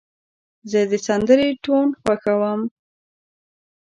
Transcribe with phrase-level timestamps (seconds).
[0.71, 2.61] زه د سندرې ټون خوښوم.